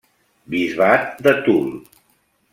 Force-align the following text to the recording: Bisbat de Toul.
Bisbat 0.53 1.13
de 1.27 1.35
Toul. 1.45 1.71